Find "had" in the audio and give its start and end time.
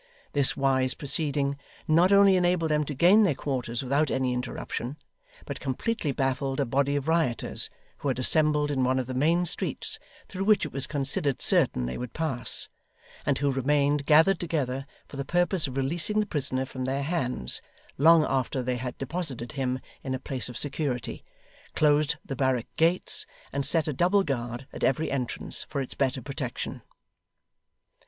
8.07-8.17, 18.77-18.97